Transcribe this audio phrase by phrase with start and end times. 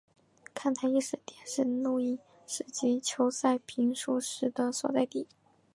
[0.55, 2.17] 看台亦是电视录影
[2.47, 5.27] 室及球赛评述室的所在地。